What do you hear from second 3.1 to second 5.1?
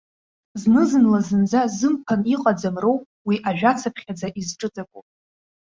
уи ажәацыԥхьаӡа изҿыҵаку.